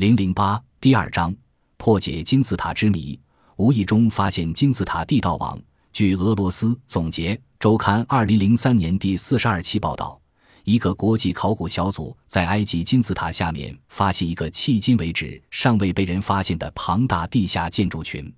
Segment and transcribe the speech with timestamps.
[0.00, 1.36] 零零八第二章
[1.76, 3.20] 破解金字塔之谜，
[3.56, 5.60] 无意中发现金字塔地道网。
[5.92, 10.18] 据俄罗斯总结周刊二零零三年第四十二期报道，
[10.64, 18.34] 一个国际考古小组在埃及金字塔下面发现一个迄今为止尚未被人发现的庞大地下建筑群。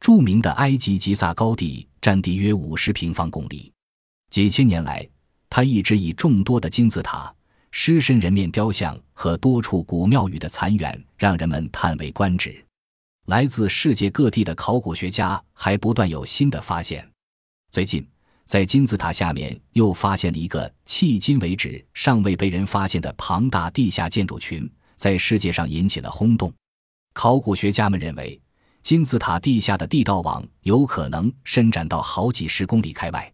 [0.00, 3.72] 著名的埃及吉萨高地占地约五十平方公里，
[4.30, 5.08] 几千年来，
[5.48, 7.32] 它一直以众多的金字塔、
[7.78, 12.64] 狮身人面雕像和多处古庙宇的残垣让人们叹为观止。
[13.26, 17.06] 来自世界各地的考古学家还不断有新的发现。
[17.70, 18.04] 最近，
[18.46, 26.50] 在金字塔下面又发现了一个迄今为止尚未被人发现的庞大地下建筑群，在世界上引起了轰动。
[27.12, 28.40] 考古学家们认为。
[28.82, 33.32] 金字塔地下的地道网有可能伸展到好几十公里开外。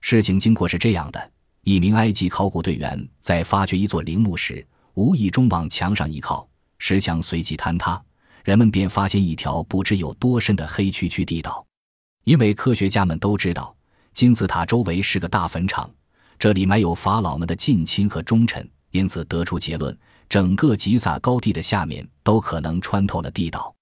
[0.00, 1.32] 事情经过是这样的：
[1.68, 8.02] 一名埃及考古队员在发掘一座陵墓时，无意中往墙上一靠，石墙随即坍塌，
[8.42, 11.62] 人们便发现一条不知有多深的黑黢黢地道。
[12.24, 13.76] 因为科学家们都知道，
[14.14, 15.90] 金字塔周围是个大坟场，
[16.38, 19.94] 这里埋有法老们的近亲和忠臣，因此得出结论：
[20.26, 23.74] 整个吉萨高地的下面都可能穿透了地道。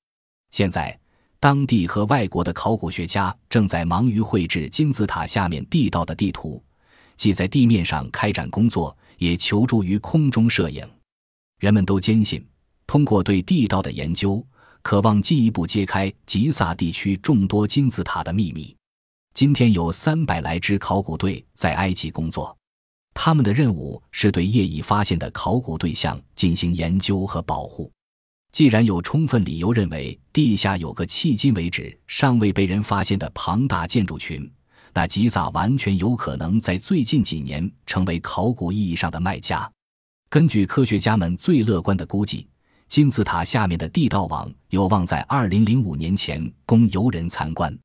[0.50, 0.98] 现在。
[1.38, 6.60] 当地和外国的考古学家正在忙于绘制金字塔下面地道的地图，
[7.16, 10.86] 既在地面上开展工作，也求助于空中摄影。
[11.58, 12.46] 人们都坚信，
[12.86, 14.46] 通过对地道的研究，
[14.82, 18.76] 渴望进一步揭开吉萨地区众多金字塔的秘密。
[19.34, 22.56] 今天有三百来支考古队在埃及工作，
[23.12, 27.90] 他们的任务是对业已发现的考古对象进行研究和保护。
[28.52, 34.50] 既然有充分理由认为地下有个迄今为止尚未被人发现的庞大建筑群，
[34.96, 39.70] 那吉萨完全有可能在最近几年成为考古意义上的卖家。
[40.30, 42.48] 根据科学家们最乐观的估计，
[42.88, 47.78] 金字塔下面的地道网有望在2005年前供游人参观。